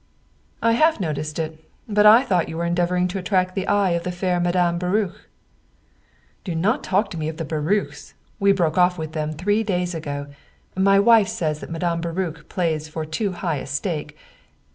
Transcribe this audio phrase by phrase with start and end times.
[0.63, 4.01] "I have noticed it, but I thought you were endeavoring to attract the eye of
[4.01, 5.29] the fair Madame Baruch."
[6.43, 8.15] "Do not talk to me of the Baruchs!
[8.39, 10.25] We broke off with them three days ago.
[10.75, 14.17] My wife says that Madame Baruch plays for too high a stake.